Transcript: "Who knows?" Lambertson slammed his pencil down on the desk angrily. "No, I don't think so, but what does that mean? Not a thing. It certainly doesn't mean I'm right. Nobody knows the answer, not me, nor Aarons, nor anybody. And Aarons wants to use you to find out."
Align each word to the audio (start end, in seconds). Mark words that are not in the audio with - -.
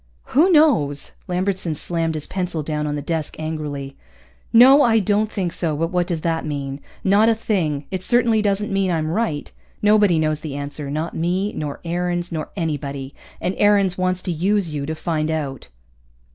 "Who 0.33 0.51
knows?" 0.51 1.11
Lambertson 1.27 1.75
slammed 1.75 2.15
his 2.15 2.25
pencil 2.25 2.63
down 2.63 2.87
on 2.87 2.95
the 2.95 3.03
desk 3.03 3.35
angrily. 3.37 3.95
"No, 4.51 4.81
I 4.81 4.97
don't 4.97 5.31
think 5.31 5.53
so, 5.53 5.77
but 5.77 5.91
what 5.91 6.07
does 6.07 6.21
that 6.21 6.43
mean? 6.43 6.79
Not 7.03 7.29
a 7.29 7.35
thing. 7.35 7.85
It 7.91 8.01
certainly 8.03 8.41
doesn't 8.41 8.73
mean 8.73 8.89
I'm 8.89 9.11
right. 9.11 9.51
Nobody 9.79 10.17
knows 10.17 10.39
the 10.39 10.55
answer, 10.55 10.89
not 10.89 11.15
me, 11.15 11.53
nor 11.53 11.81
Aarons, 11.85 12.31
nor 12.31 12.49
anybody. 12.55 13.13
And 13.39 13.53
Aarons 13.59 13.95
wants 13.95 14.23
to 14.23 14.31
use 14.31 14.69
you 14.71 14.87
to 14.87 14.95
find 14.95 15.29
out." 15.29 15.67